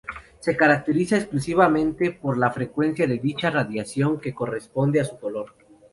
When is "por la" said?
2.11-2.49